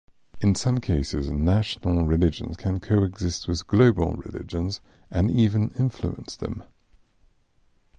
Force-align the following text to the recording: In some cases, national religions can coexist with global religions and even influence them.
In 0.41 0.55
some 0.55 0.79
cases, 0.79 1.29
national 1.29 2.07
religions 2.07 2.57
can 2.57 2.79
coexist 2.79 3.47
with 3.47 3.67
global 3.67 4.13
religions 4.13 4.81
and 5.11 5.29
even 5.29 5.69
influence 5.77 6.35
them. 6.35 6.63